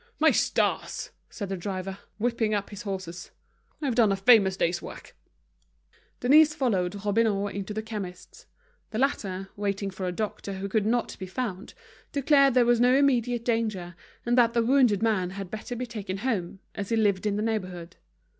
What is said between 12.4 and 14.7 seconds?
there was no immediate danger, and that the